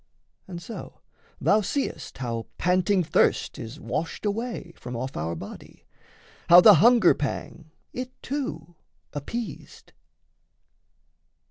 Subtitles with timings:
[0.47, 1.01] And so,
[1.39, 5.85] Thou seest how panting thirst is washed away From off our body,
[6.49, 8.77] how the hunger pang It, too,
[9.13, 9.93] appeased.